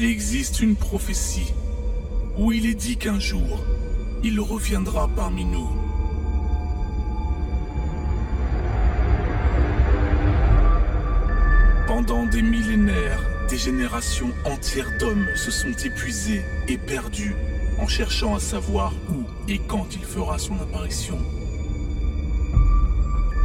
[0.00, 1.52] Il existe une prophétie
[2.36, 3.64] où il est dit qu'un jour,
[4.22, 5.68] il reviendra parmi nous.
[11.88, 13.20] Pendant des millénaires,
[13.50, 17.34] des générations entières d'hommes se sont épuisés et perdus
[17.80, 21.18] en cherchant à savoir où et quand il fera son apparition.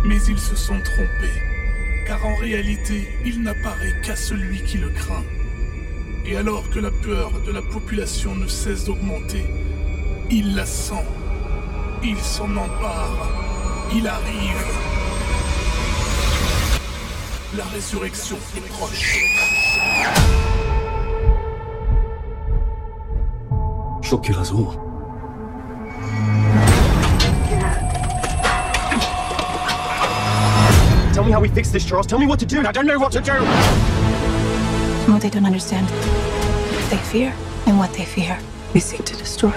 [0.06, 1.40] Mais ils se sont trompés,
[2.06, 5.24] car en réalité, il n'apparaît qu'à celui qui le craint.
[6.26, 9.46] Et alors que la peur de la population ne cesse d'augmenter,
[10.32, 11.06] il la sent,
[12.04, 13.30] il s'en empare,
[13.94, 14.66] il arrive.
[17.58, 19.20] La résurrection est proche.
[24.30, 24.80] Raison.
[31.14, 32.06] Tell me how we fix this, Charles.
[32.06, 32.66] Tell me what to do.
[32.66, 33.93] I don't know what to do.
[35.14, 35.86] What they don't understand.
[35.88, 37.36] What they fear
[37.68, 38.36] and what they fear.
[38.74, 39.52] We seek to destroy.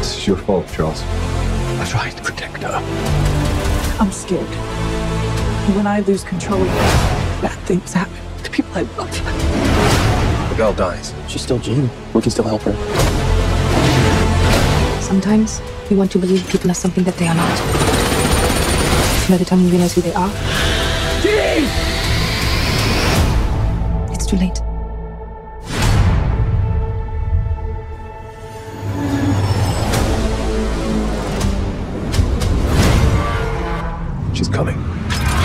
[0.00, 1.00] This is your fault, Charles.
[1.04, 2.82] I tried to protect her.
[4.00, 4.48] I'm scared.
[5.76, 6.64] When I lose control,
[7.40, 9.12] bad things happen to people I love.
[10.50, 11.14] The girl dies.
[11.28, 11.88] She's still Jean.
[12.14, 12.74] We can still help her.
[15.00, 17.60] Sometimes we want to believe people are something that they are not.
[19.30, 20.30] By the time you realize who they are,
[24.26, 24.60] it's too late.
[34.34, 34.76] She's coming.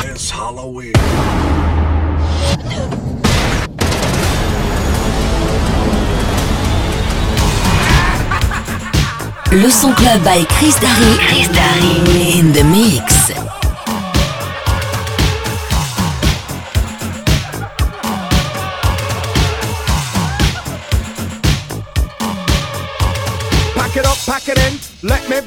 [0.06, 0.94] It's Halloween.
[9.52, 11.18] Le son club by Chris Darry.
[11.28, 12.40] Chris Darry.
[12.40, 13.21] In the mix.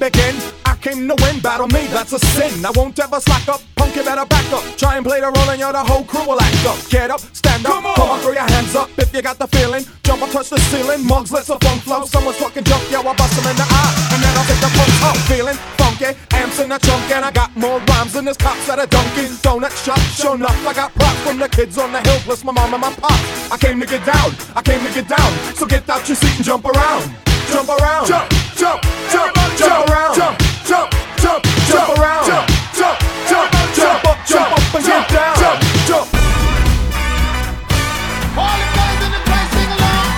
[0.04, 0.36] Begin.
[0.66, 2.64] I came to win, battle me, that's a sin.
[2.64, 4.64] I won't ever slack up, punk, you better back up.
[4.76, 6.76] Try and play the role and you're the whole crew will act up.
[6.90, 9.38] Get up, stand up, come on, come on throw your hands up if you got
[9.38, 9.84] the feeling.
[10.02, 12.04] Jump up, touch the ceiling, mugs, let's a funk flow.
[12.04, 13.92] Someone's fucking jump, yo, I bust them in the eye.
[14.12, 16.10] And then I'll take the funk out, feeling funky.
[16.36, 19.32] Amps in the trunk, and I got more rhymes than this cops at a Dunkin'
[19.40, 20.00] Donut shop.
[20.20, 22.82] Sure enough, I got props from the kids on the hill, plus my mom and
[22.82, 23.18] my pop.
[23.50, 25.32] I came to get down, I came to get down.
[25.56, 27.33] So get out your seat and jump around.
[27.50, 33.50] Jump around, jump, jump, jump, jump around, jump, jump, jump, jump around, jump, jump, jump,
[33.74, 36.06] jump up, jump up and get down, jump, jump.
[38.36, 40.08] All the guys in the place sing along.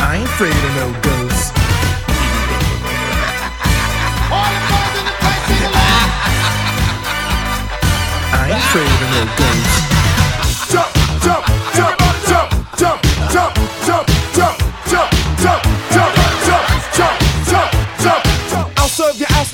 [0.00, 1.52] I ain't afraid of no ghosts.
[4.34, 6.08] All the guys in the place sing along.
[8.34, 9.73] I ain't afraid of no ghosts.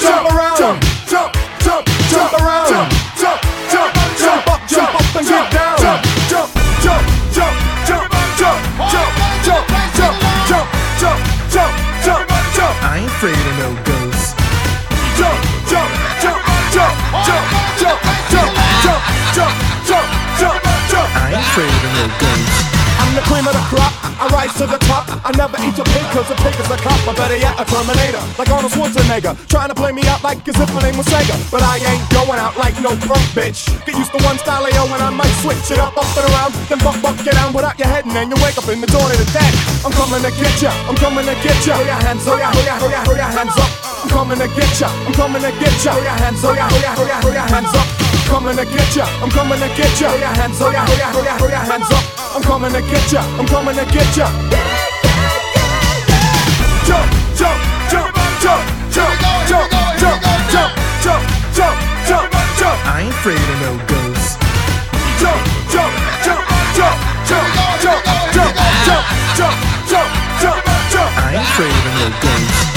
[0.00, 0.58] jump around.
[0.58, 2.68] Jump, jump, jump, jump around.
[2.68, 3.40] Jump, jump,
[3.70, 5.78] jump, jump up, jump up and get down.
[5.78, 6.50] Jump, jump,
[6.82, 7.54] jump, jump,
[7.86, 8.06] jump,
[8.36, 8.60] jump,
[8.92, 9.12] jump,
[9.44, 9.64] jump,
[9.96, 10.16] jump,
[10.48, 10.68] jump,
[11.00, 11.20] jump,
[11.52, 11.72] jump,
[12.04, 12.24] jump,
[12.56, 12.74] jump.
[12.84, 14.34] I ain't afraid of no ghosts.
[15.16, 15.38] Jump,
[15.70, 15.90] jump,
[16.20, 16.40] jump,
[16.74, 16.92] jump,
[17.24, 17.46] jump,
[17.80, 18.00] jump,
[18.32, 18.52] jump,
[18.84, 19.02] jump,
[19.32, 19.54] jump,
[19.88, 20.58] jump, jump,
[20.90, 21.08] jump.
[21.16, 22.58] I ain't afraid of no ghosts.
[23.00, 23.95] I'm the cream of the crop.
[24.18, 25.10] I rise to the top.
[25.26, 26.98] I never eat a pig cause a pig is a cop.
[27.06, 28.22] Or better yet, a Terminator.
[28.38, 29.34] Like Arnold Schwarzenegger.
[29.48, 31.34] Trying to play me out like as if my name was Sega.
[31.50, 33.66] But I ain't going out like no punk bitch.
[33.84, 36.26] Get used to one style of yo and I might switch it up, up and
[36.30, 36.52] around.
[36.70, 38.88] Then buck, buck, get down without your head and then you wake up in the
[38.88, 39.52] dawn of the dead.
[39.82, 40.70] I'm coming to get ya.
[40.86, 41.74] I'm coming to get ya.
[41.76, 42.38] Throw your hands up.
[42.38, 43.70] Throw your, throw your, throw your hands up.
[44.06, 44.88] I'm coming to get ya.
[45.06, 45.92] I'm coming to get ya.
[45.94, 46.54] Throw your hands up.
[46.54, 47.86] Throw your, throw your, throw your, hands up.
[48.30, 49.04] Coming to get ya.
[49.22, 50.08] I'm coming to get ya.
[50.10, 50.70] Throw your hands up.
[50.70, 52.15] Throw your, throw your, throw your hands up.
[52.36, 53.22] I'm coming to get ya.
[53.40, 54.28] I'm coming to get ya.
[56.84, 57.56] Jump, jump,
[57.88, 58.12] jump,
[58.44, 58.60] jump,
[58.92, 59.16] jump,
[59.48, 60.20] jump, jump,
[60.52, 61.24] jump, jump,
[61.56, 62.28] jump, jump,
[62.60, 62.78] jump.
[62.84, 64.36] I ain't afraid of no ghosts.
[65.16, 65.40] Jump,
[65.72, 65.96] jump,
[66.28, 66.44] jump,
[66.76, 67.48] jump, jump,
[67.80, 68.04] jump,
[68.36, 68.52] jump,
[68.84, 69.56] jump, jump,
[69.88, 70.60] jump, jump,
[70.92, 71.10] jump.
[71.16, 72.75] I ain't afraid of no ghosts.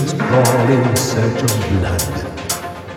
[0.00, 2.00] Crawl in search of blood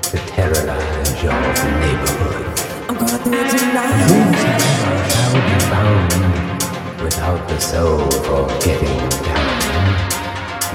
[0.04, 2.46] to terrorize your neighborhood.
[2.88, 4.08] I'm gonna do it tonight.
[4.08, 9.54] Whosoever shall be found without the soul for getting down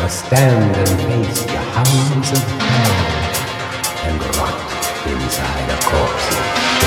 [0.01, 3.09] must stand and face the hounds of hell
[4.05, 4.69] and rot
[5.07, 6.78] inside a corpse's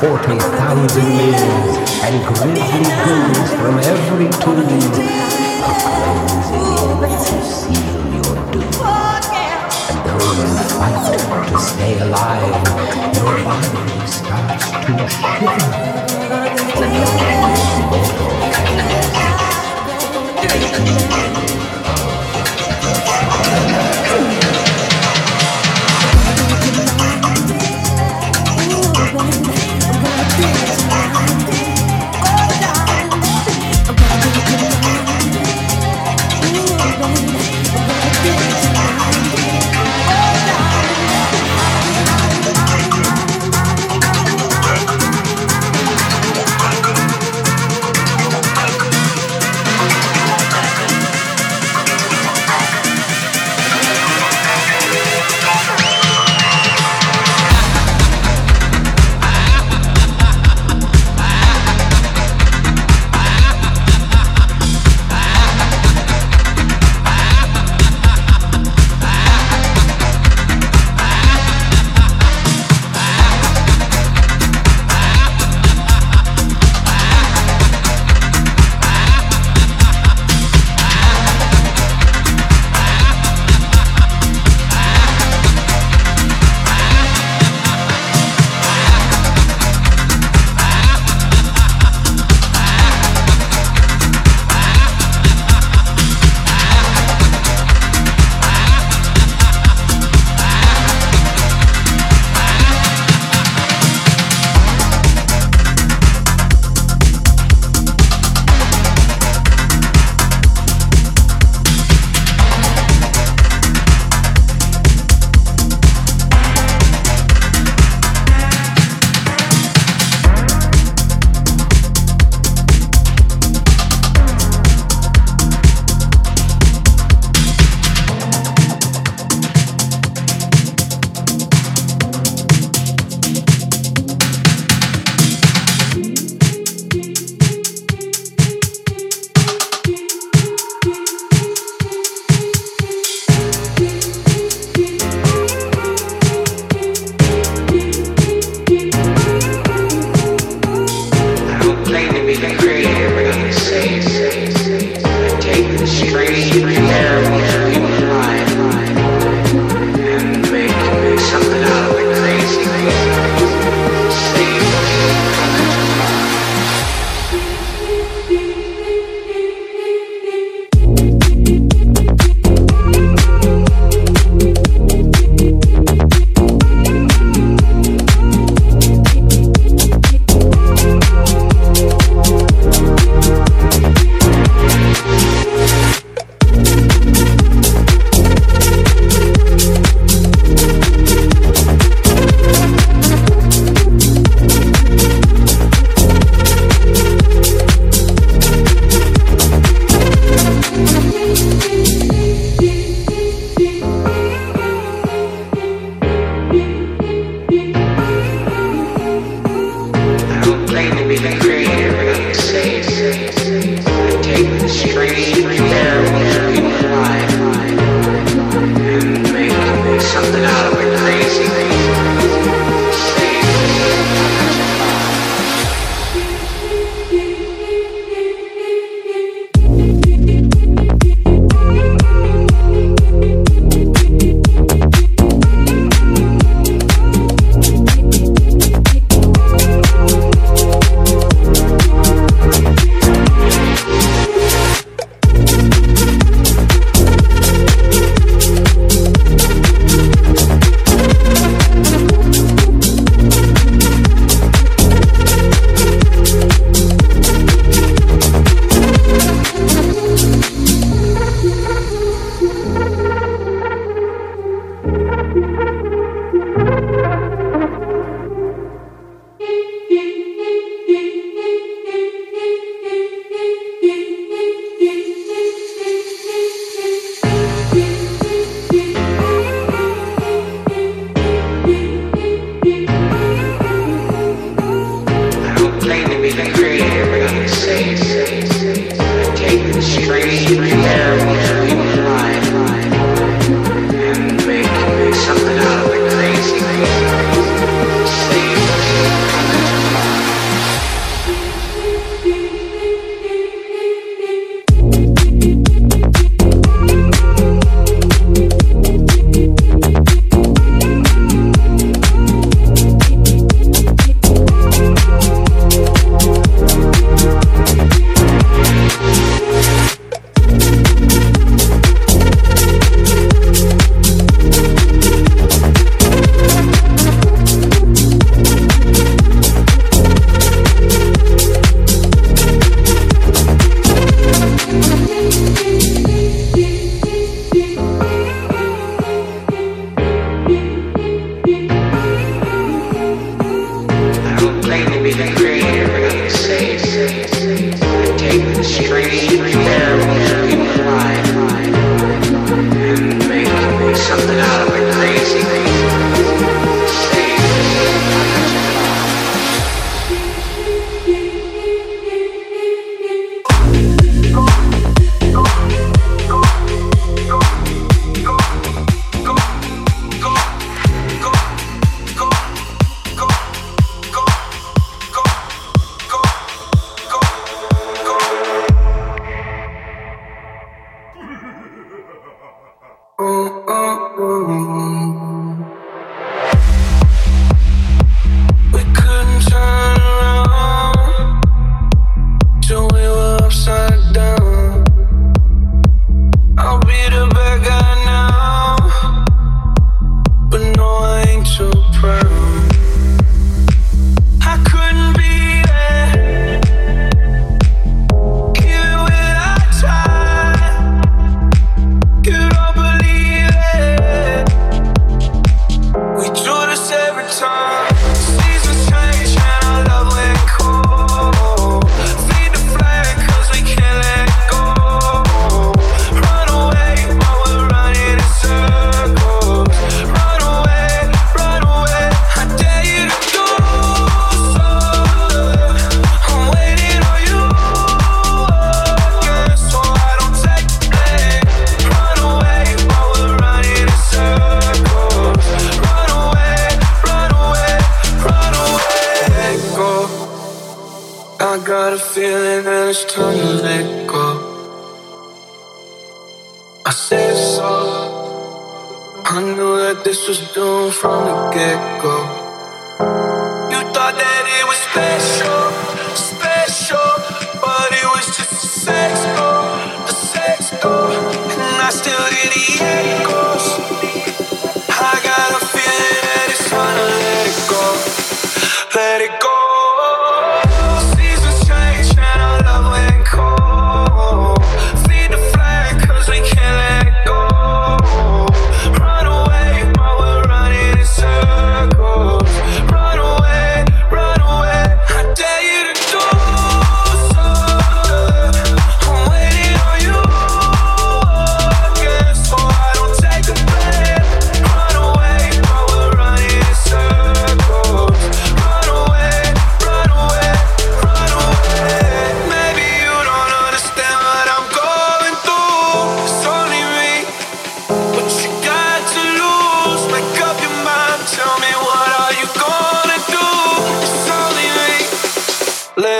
[0.00, 1.42] 40,000 years
[2.04, 2.89] and grisly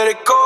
[0.08, 0.39] in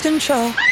[0.00, 0.67] control.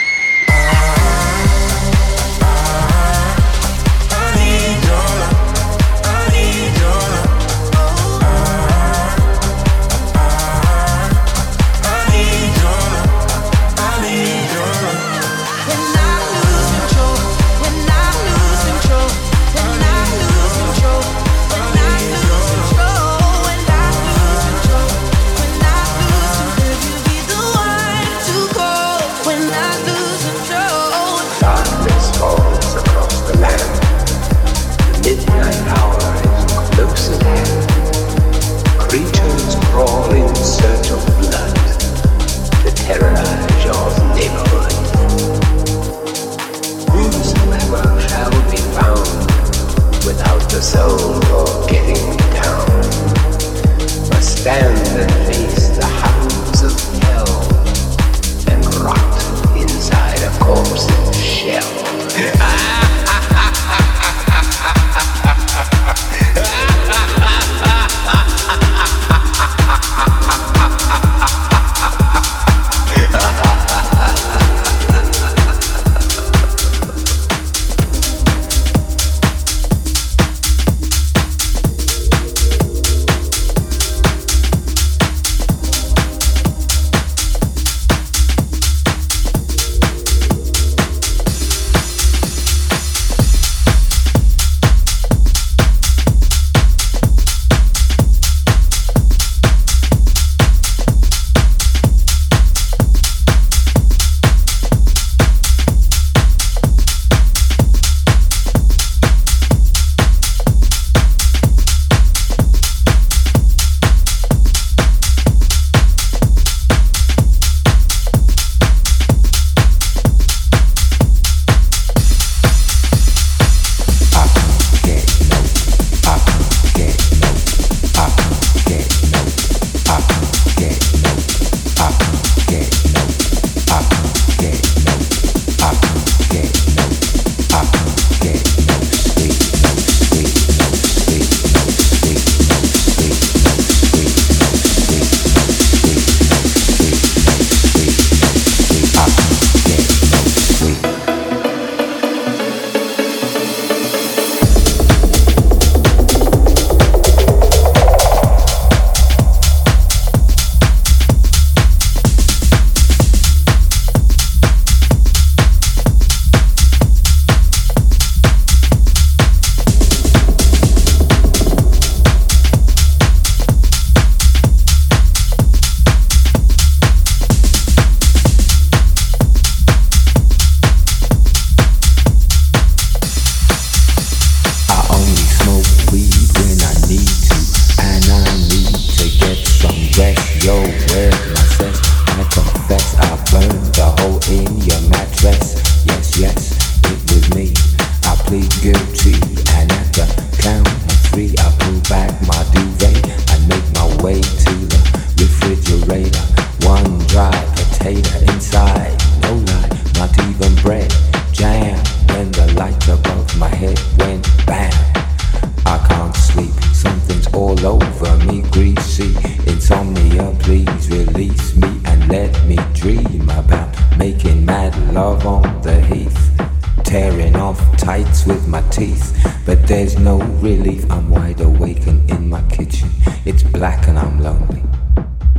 [230.43, 232.89] relief, I'm wide awake and in my kitchen.
[233.25, 234.62] It's black and I'm lonely.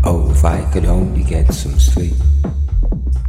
[0.04, 2.15] Oh, if I could only get some sleep.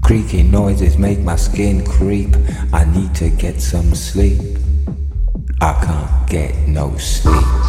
[0.03, 2.35] Creaky noises make my skin creep.
[2.73, 4.41] I need to get some sleep.
[5.61, 7.68] I can't get no sleep.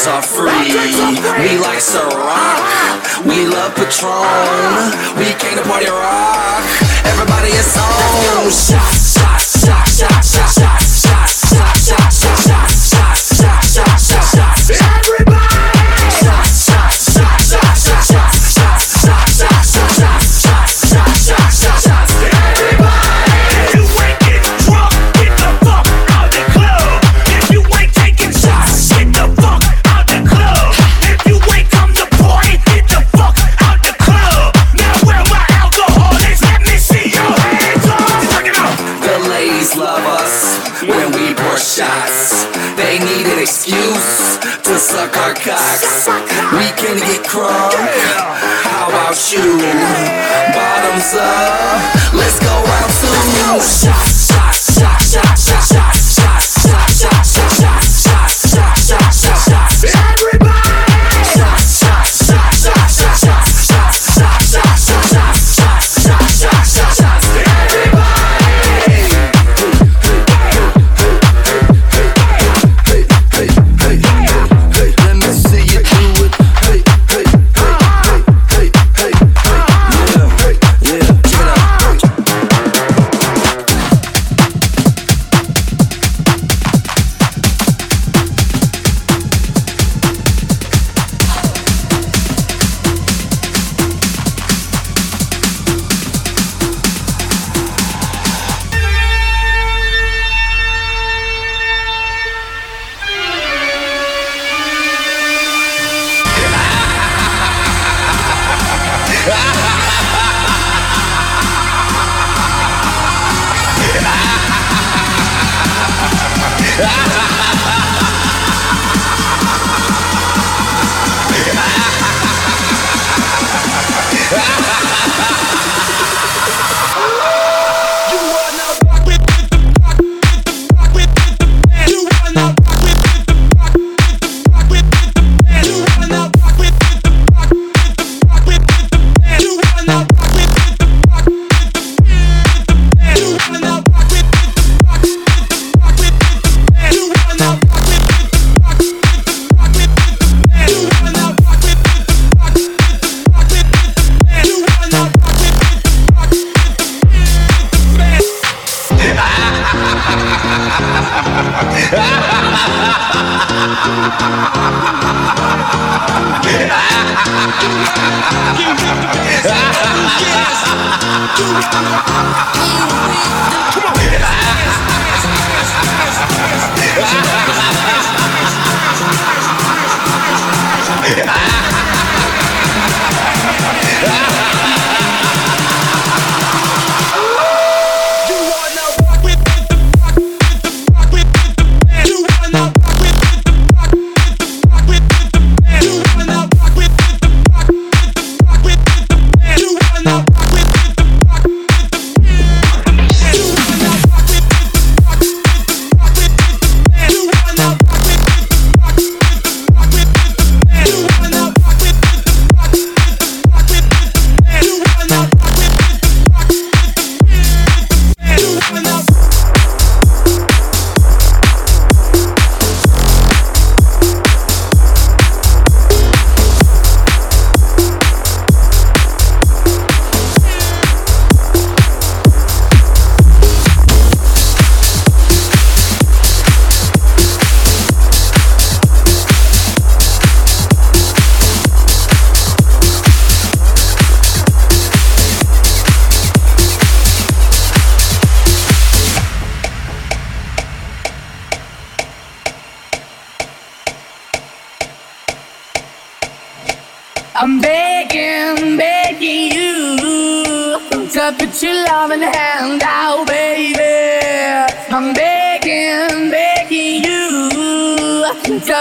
[0.00, 0.48] drinkers are free.
[1.42, 3.24] We like to rock.
[3.24, 5.18] We love Patron.
[5.18, 6.64] We came to party rock.
[7.04, 8.50] Everybody is on.
[8.50, 9.29] Shot, shot.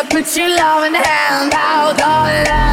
[0.10, 2.69] put your loving hand out, darling.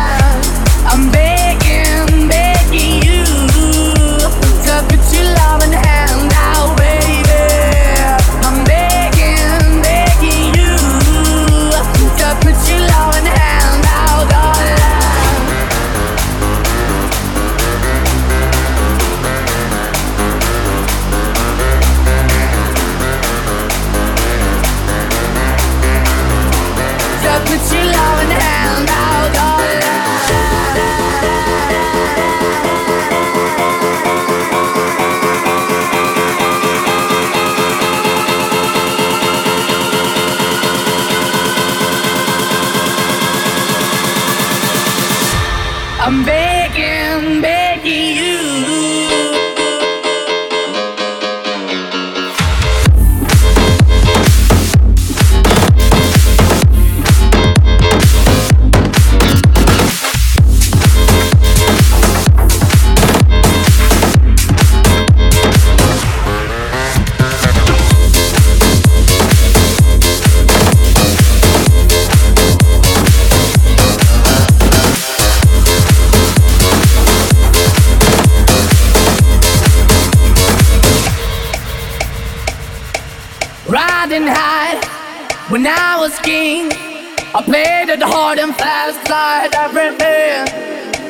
[89.67, 90.47] everything.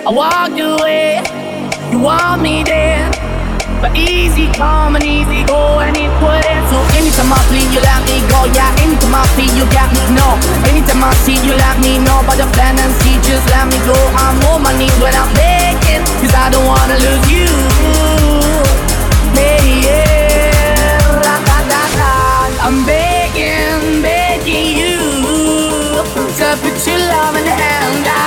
[0.06, 1.20] I walked away,
[1.92, 3.04] you want me there.
[3.84, 8.00] But easy come and easy go and it wouldn't So anytime I flee you let
[8.08, 8.48] me go.
[8.56, 10.40] Yeah, anytime I feel you got me, no.
[10.72, 12.24] Anytime I see you let me know.
[12.24, 13.96] But the plan and see just let me go.
[14.16, 17.52] I'm on my knees when I'm begging Cause I don't wanna lose you.
[19.36, 21.20] Hey, yeah.
[21.20, 21.58] Da, da,
[22.00, 22.12] da.
[22.64, 24.96] I'm begging, begging you
[26.40, 28.25] To put your love in the hand.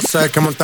[0.00, 0.55] Southside, come on.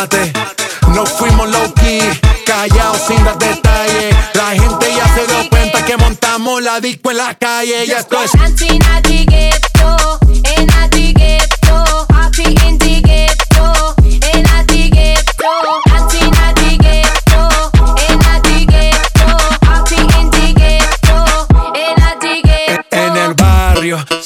[0.00, 2.00] No fuimos low key,
[2.46, 4.16] callados sin dar detalles.
[4.32, 7.84] La gente ya se dio cuenta que montamos la disco en la calle.
[7.84, 8.30] Y esto es.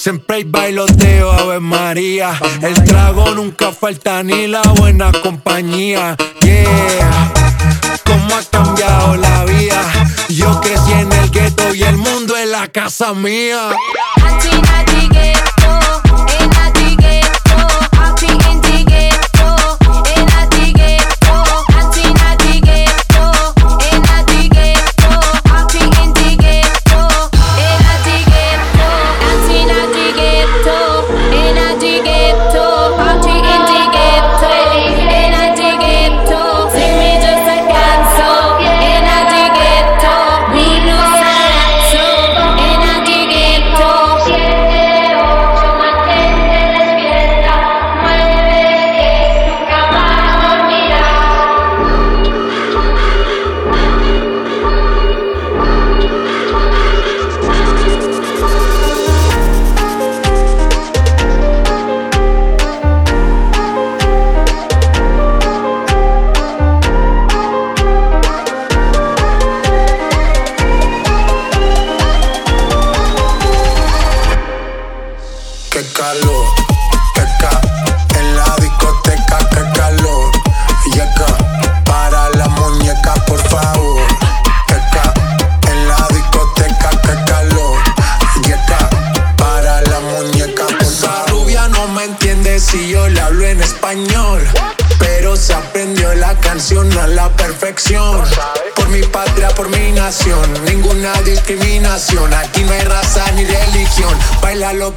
[0.05, 2.39] Siempre hay bailoteo, Ave María.
[2.61, 5.54] El trago nunca falta ni la buena compañía.
[5.95, 7.33] Yeah,
[8.05, 9.81] cómo ha cambiado la vida.
[10.29, 13.71] Yo crecí en el gueto y el mundo es la casa mía.
[13.71, 14.41] Al
[14.87, 15.35] llegué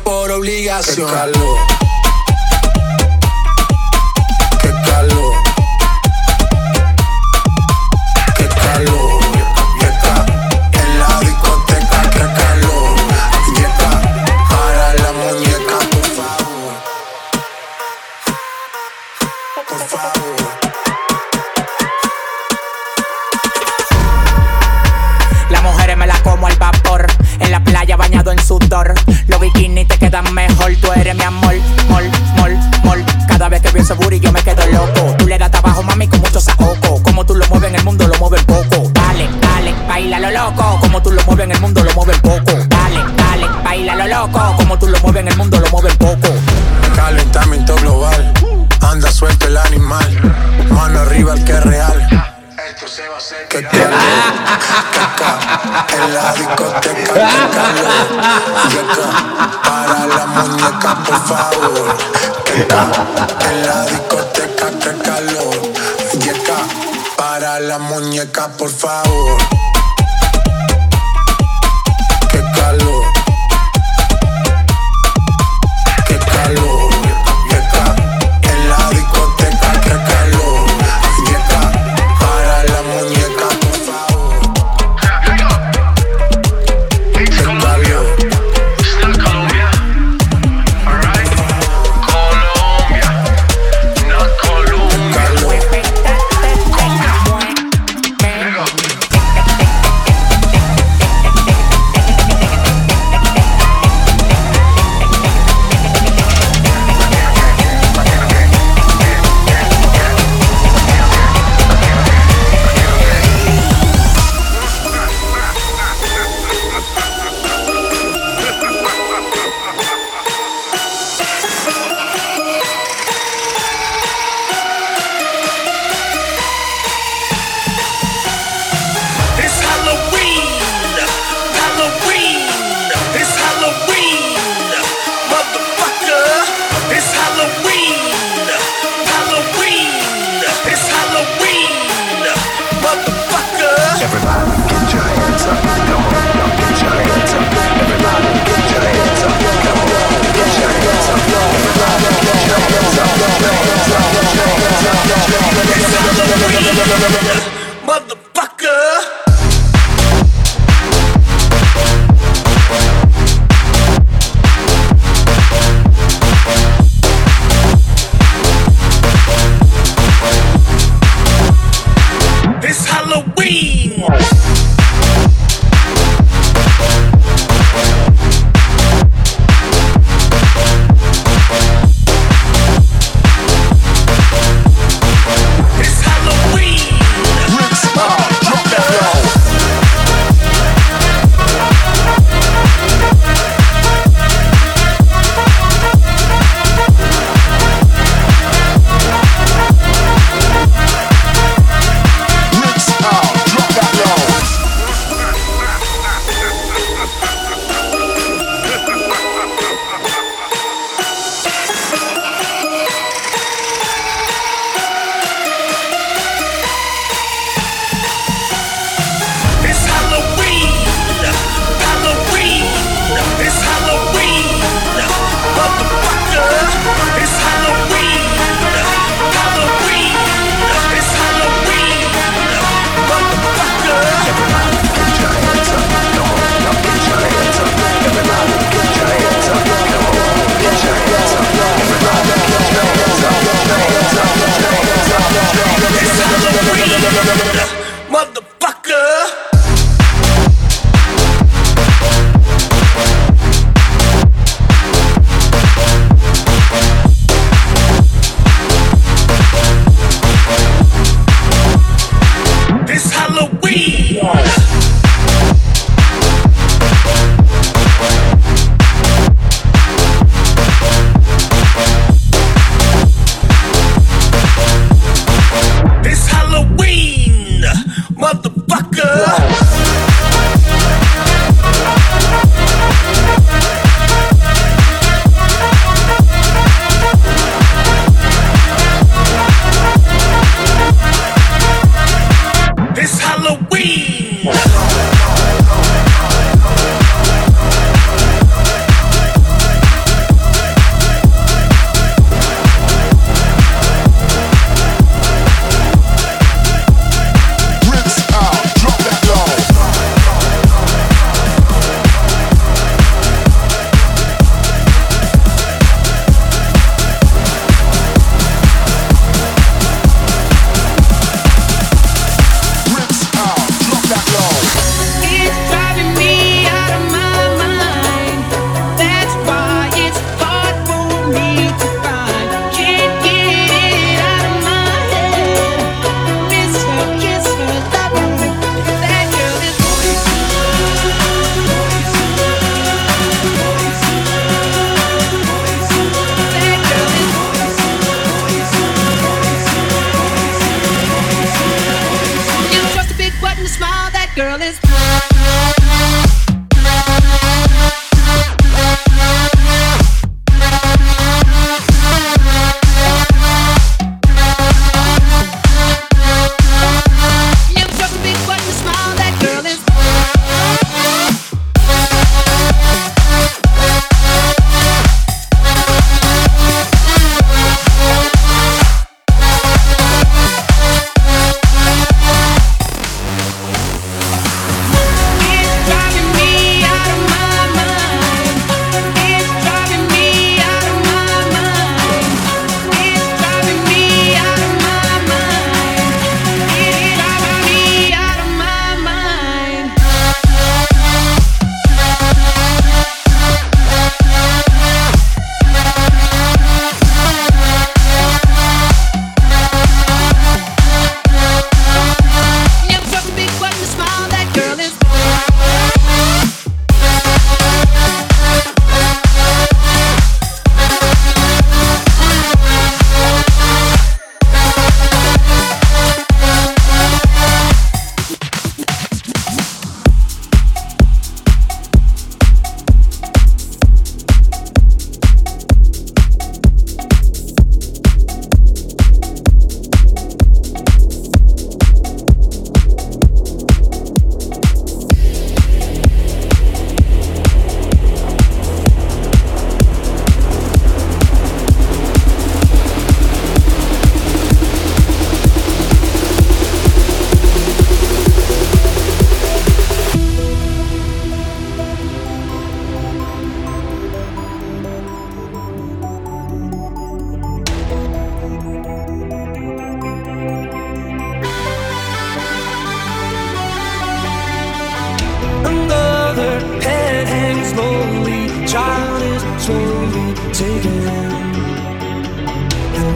[0.06, 1.08] por obligación.
[1.08, 1.58] Qué calor.
[31.08, 31.56] Eres mi amor,
[31.90, 32.04] mol,
[32.36, 33.06] mol, mol.
[33.28, 35.16] Cada vez que veo ese booty yo me quedo loco.
[35.18, 37.02] Tú le das trabajo, mami, con mucho saoco.
[37.02, 38.90] Como tú lo mueves en el mundo, lo mueves poco.
[38.92, 40.80] Dale, dale, baila lo loco.
[40.82, 42.52] Como tú lo mueves en el mundo, lo mueves poco.
[42.68, 44.56] Dale, dale, baila lo loco.
[44.58, 46.28] Como tú lo mueves en el mundo, lo mueves poco.
[46.96, 48.34] Calentamiento global,
[48.82, 50.36] anda suelto el animal,
[50.72, 51.97] mano arriba el que es real.
[53.28, 53.92] Que calor,
[55.98, 57.92] en la discoteca, que calor,
[58.70, 59.08] yeca,
[59.64, 61.98] para la muñeca, por favor.
[62.46, 65.62] Que ca- en la discoteca, que calor,
[66.20, 66.58] yeca,
[67.18, 69.38] para la muñeca, por favor.
[72.32, 72.97] Que calor.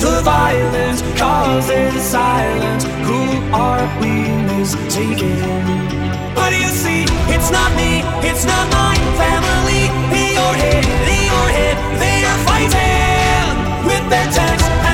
[0.01, 2.83] the violence causes silence.
[3.07, 3.21] Who
[3.53, 4.13] are we
[4.51, 5.37] mistaken?
[6.33, 9.83] But you see, it's not me, it's not my family.
[10.19, 14.90] In your head, in your head, they are fighting with their text.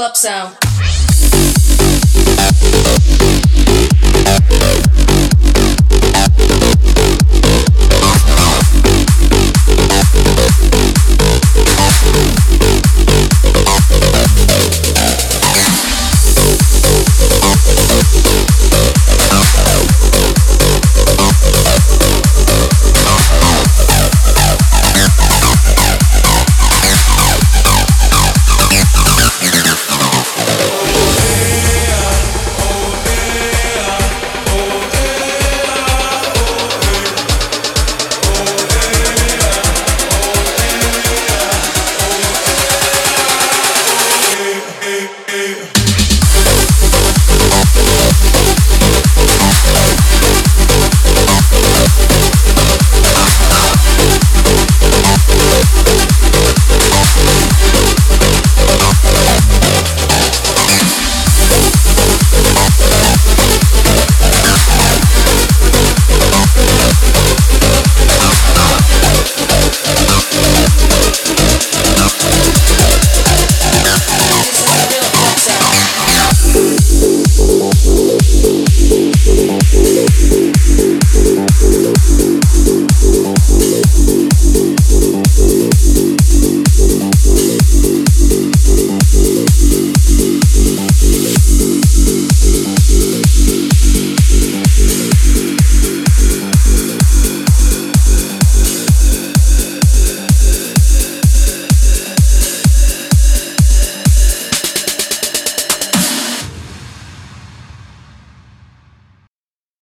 [0.00, 0.69] club sound.